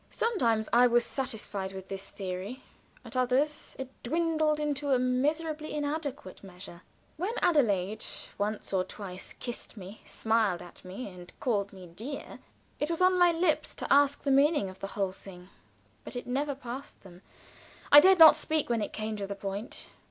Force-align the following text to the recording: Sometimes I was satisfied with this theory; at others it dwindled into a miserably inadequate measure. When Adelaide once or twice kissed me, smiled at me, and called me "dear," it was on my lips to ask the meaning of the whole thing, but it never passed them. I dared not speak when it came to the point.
Sometimes 0.09 0.67
I 0.73 0.87
was 0.87 1.05
satisfied 1.05 1.73
with 1.73 1.87
this 1.87 2.09
theory; 2.09 2.63
at 3.05 3.15
others 3.15 3.75
it 3.77 3.89
dwindled 4.01 4.59
into 4.59 4.89
a 4.89 4.97
miserably 4.97 5.73
inadequate 5.75 6.43
measure. 6.43 6.81
When 7.17 7.33
Adelaide 7.43 8.03
once 8.39 8.73
or 8.73 8.83
twice 8.83 9.33
kissed 9.33 9.77
me, 9.77 10.01
smiled 10.03 10.59
at 10.63 10.83
me, 10.83 11.07
and 11.07 11.31
called 11.39 11.71
me 11.71 11.85
"dear," 11.85 12.39
it 12.79 12.89
was 12.89 12.99
on 13.03 13.19
my 13.19 13.31
lips 13.31 13.75
to 13.75 13.93
ask 13.93 14.23
the 14.23 14.31
meaning 14.31 14.71
of 14.71 14.79
the 14.79 14.87
whole 14.97 15.11
thing, 15.11 15.49
but 16.03 16.15
it 16.15 16.25
never 16.25 16.55
passed 16.55 16.99
them. 17.03 17.21
I 17.91 17.99
dared 17.99 18.17
not 18.17 18.35
speak 18.35 18.71
when 18.71 18.81
it 18.81 18.93
came 18.93 19.15
to 19.17 19.27
the 19.27 19.35
point. 19.35 19.89